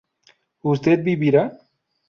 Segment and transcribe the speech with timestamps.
[0.71, 1.43] ¿usted vivirá?